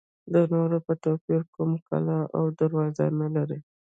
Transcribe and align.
د 0.33 0.35
نورو 0.53 0.77
په 0.85 0.93
توپیر 1.03 1.41
کومه 1.55 1.77
کلا 1.87 2.17
او 2.37 2.43
دروازه 2.59 3.05
نه 3.19 3.27
لري. 3.35 3.59